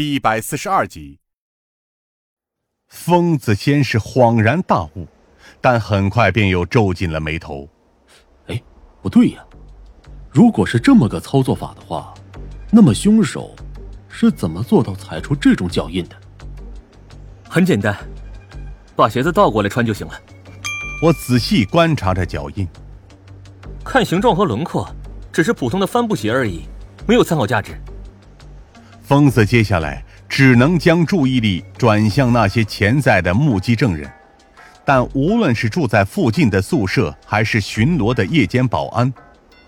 [0.00, 1.18] 第一百四十二集。
[2.88, 5.06] 疯子先是恍然大悟，
[5.60, 7.68] 但很快便又皱紧了眉头。
[8.46, 8.62] 哎，
[9.02, 9.44] 不对呀！
[10.30, 12.14] 如果是这么个操作法的话，
[12.70, 13.54] 那么凶手
[14.08, 16.16] 是怎么做到踩出这种脚印的？
[17.46, 17.94] 很简单，
[18.96, 20.14] 把鞋子倒过来穿就行了。
[21.02, 22.66] 我仔细观察着脚印，
[23.84, 24.88] 看形状和轮廓，
[25.30, 26.62] 只是普通的帆布鞋而已，
[27.06, 27.78] 没有参考价值。
[29.10, 34.08] 疯子接下来只能将注意力转向那些潜在的目击证人，
[34.84, 39.12] 但无论是住在附近的宿舍，还是巡逻的夜间保安，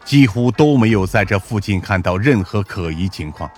[0.05, 3.51] 几乎都没有在这附近看到任何可疑情况。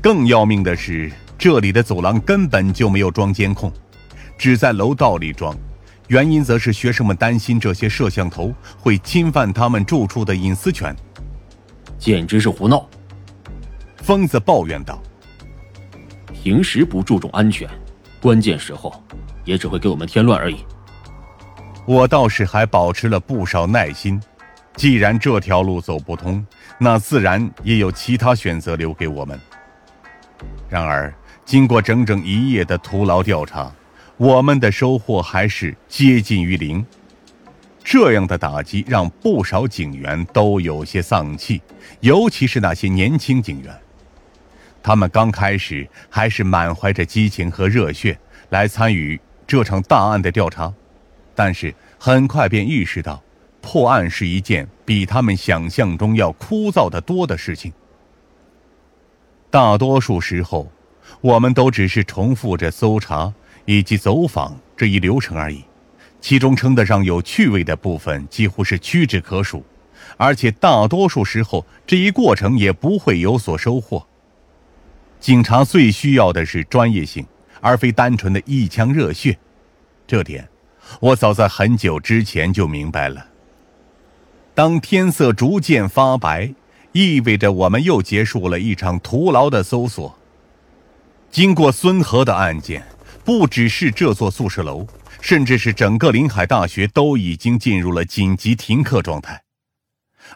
[0.00, 3.70] 更要命的是，这里的走廊根本就没有装监控，
[4.38, 5.54] 只在楼道里装，
[6.08, 10.96] 原因则是学生们担心这些摄像头会侵犯他们住处的隐私权，
[11.98, 12.88] 简直是胡闹。
[14.04, 15.02] 疯子抱怨道
[16.30, 17.66] ：“平时不注重安全，
[18.20, 18.92] 关键时候
[19.46, 20.58] 也只会给我们添乱而已。”
[21.88, 24.20] 我倒是还保持了不少耐心。
[24.76, 26.46] 既然这条路走不通，
[26.76, 29.40] 那自然也有其他选择留给我们。
[30.68, 31.14] 然而，
[31.46, 33.72] 经过整整一夜的徒劳调查，
[34.18, 36.84] 我们的收获还是接近于零。
[37.82, 41.62] 这样的打击让不少警员都有些丧气，
[42.00, 43.74] 尤其是那些年轻警员。
[44.84, 48.18] 他们刚开始还是满怀着激情和热血
[48.50, 50.70] 来参与这场大案的调查，
[51.34, 53.22] 但是很快便意识到，
[53.62, 57.72] 破案是一件比他们想象中要枯燥的多的事情。
[59.50, 60.70] 大多数时候，
[61.22, 63.32] 我们都只是重复着搜查
[63.64, 65.64] 以及走访这一流程而已，
[66.20, 69.64] 其中称得上有趣味的部分几乎是屈指可数，
[70.18, 74.06] 而且大多数时候这一过程也不会有所收获。
[75.24, 77.26] 警察最需要的是专业性，
[77.62, 79.34] 而非单纯的一腔热血。
[80.06, 80.46] 这点，
[81.00, 83.26] 我早在很久之前就明白了。
[84.54, 86.52] 当天色逐渐发白，
[86.92, 90.14] 意味着我们又结束了一场徒劳的搜索。
[91.30, 92.84] 经过孙河的案件，
[93.24, 94.86] 不只是这座宿舍楼，
[95.22, 99.42] 甚至是整个临海大学都已经进入了紧急停课状态，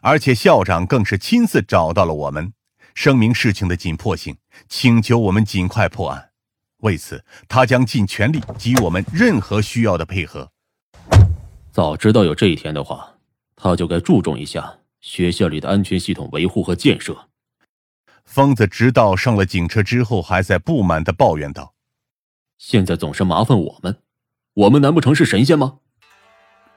[0.01, 2.55] 而且校长更是亲自找到了我们。
[3.01, 4.37] 声明事情的紧迫性，
[4.69, 6.31] 请求我们尽快破案。
[6.79, 10.51] 为此，他将尽全力给予我们任何需要的配合。
[11.71, 13.15] 早知道有这一天的话，
[13.55, 17.29] 他就该注重一下学校里的安全系统维护和建设。
[18.25, 21.75] 疯子直到上了警车之后，还在不满的抱怨道
[22.59, 24.03] ：“现在总是麻烦我们，
[24.55, 25.79] 我们难不成是神仙吗？”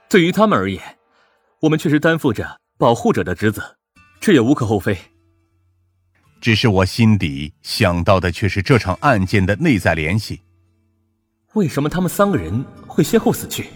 [0.07, 0.99] 对于他们而言，
[1.61, 3.77] 我们确实担负着保护者的职责，
[4.19, 4.95] 这也无可厚非。
[6.41, 10.41] 只是我心底想到的却是这场案件的内在联系。
[11.53, 13.67] 为什么他们三个人会先后死去？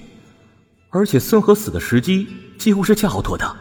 [0.89, 2.27] 而且孙和死的时机
[2.57, 3.55] 几乎是恰好妥当，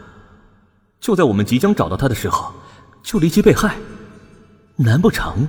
[0.99, 2.53] 就在我们即将找到他的时候，
[3.03, 3.75] 就离奇被害。
[4.77, 5.47] 难不成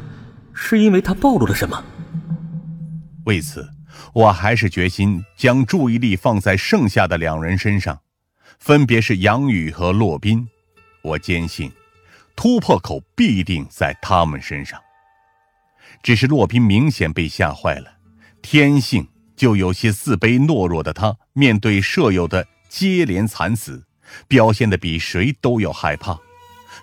[0.53, 1.83] 是因为他暴露了什么？
[3.25, 3.67] 为此，
[4.13, 8.01] 我还是决心将注意力放在剩下的两人身上，
[8.59, 10.47] 分别是杨宇和洛宾。
[11.03, 11.73] 我坚信。
[12.37, 14.81] 突破口必定在他们身上。
[16.03, 17.99] 只是洛宾明显被吓坏了，
[18.43, 23.85] 天性就有些自卑懦弱的他，面对舍友的接连惨死，
[24.29, 26.19] 表现的比谁都要害怕，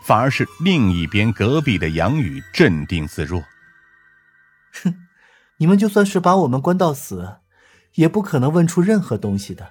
[0.03, 3.41] 反而是另一边隔壁的杨宇镇定自若。
[4.83, 5.07] 哼，
[5.57, 7.37] 你们就算是把我们关到死，
[7.93, 9.69] 也不可能问出任何东西的。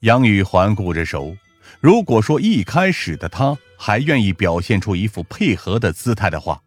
[0.00, 1.36] 杨宇环顾着手。
[1.80, 6.60] 如果说一开始的他还愿意表现出一副配合的姿态的话，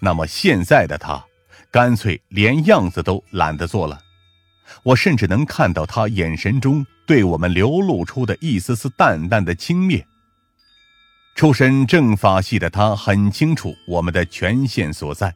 [0.00, 1.24] 那么现在的他，
[1.70, 3.98] 干脆连样子都懒得做了。
[4.82, 10.04] 我甚至能看到他眼神中对我们流露出的一丝丝淡淡的轻蔑。
[11.34, 15.34] 出身政法系的他很清楚我们的权限所在，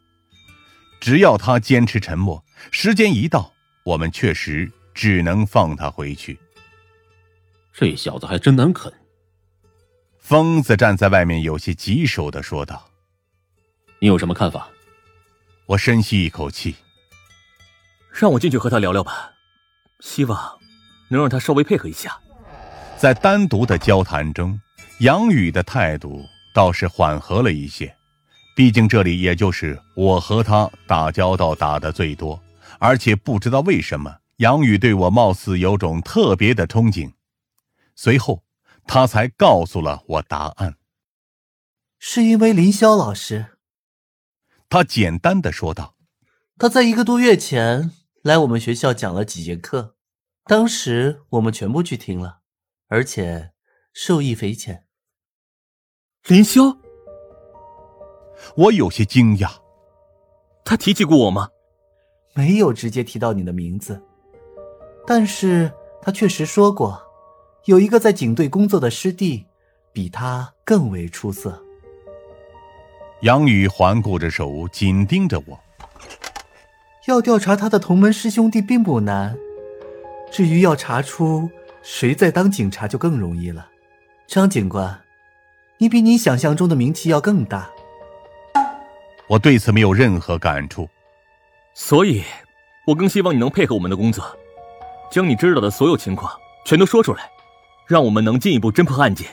[1.01, 3.53] 只要他坚持沉默，时间一到，
[3.85, 6.39] 我们确实只能放他回去。
[7.79, 8.91] 这小子还真难啃。
[10.19, 12.89] 疯子站在外面，有些棘手的说道
[14.01, 14.67] ：“你有什么看法？”
[15.67, 16.75] 我深吸一口气，
[18.11, 19.31] 让我进去和他聊聊吧，
[20.01, 20.59] 希望
[21.09, 22.19] 能让他稍微配合一下。
[22.97, 24.59] 在单独的交谈中，
[25.01, 26.25] 杨宇的态度
[26.55, 27.95] 倒是缓和了一些，
[28.57, 32.43] 毕竟这里也就是我和他打交道打的最多，
[32.79, 37.13] 而且不知道为什么，杨宇对我貌似有种特别的憧憬。
[37.97, 38.45] 随后。
[38.89, 40.77] 他才告诉了我答案，
[41.99, 43.59] 是因为林霄老师。
[44.69, 45.97] 他简单的说道
[46.57, 47.91] ：“他在一个多月前
[48.23, 49.97] 来我们学校讲了几节课，
[50.45, 52.43] 当时我们全部去听了，
[52.87, 53.51] 而且
[53.93, 54.87] 受益匪浅。”
[56.29, 56.79] 林霄，
[58.57, 59.51] 我有些惊讶。
[60.65, 61.49] 他提起过我吗？
[62.35, 64.01] 没有直接提到你的名字，
[65.05, 67.03] 但是他确实说过，
[67.67, 69.45] 有一个在警队工作的师弟，
[69.93, 71.61] 比他更为出色。
[73.23, 75.59] 杨宇环顾着手，紧盯着我。
[77.09, 79.37] 要调查他的同门师兄弟并不难，
[80.31, 81.51] 至于要查出
[81.83, 83.69] 谁在当警察，就更容易了。
[84.29, 85.01] 张警官，
[85.79, 87.69] 你比你想象中的名气要更大。
[89.27, 90.89] 我对此没有任何感触，
[91.75, 92.23] 所以，
[92.87, 94.25] 我更希望你能配合我们的工作，
[95.11, 96.33] 将你知道的所有情况
[96.65, 97.29] 全都说出来，
[97.87, 99.29] 让我们能进一步侦破案件。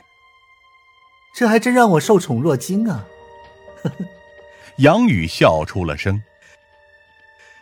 [1.36, 3.06] 这还真让我受宠若惊啊！
[4.78, 6.22] 杨宇笑出了声。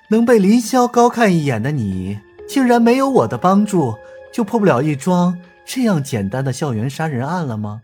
[0.09, 3.95] 能被林霄高看一眼的你，竟然没有我的帮助
[4.33, 7.81] 就破不了一桩这样简单的校园杀人案了吗？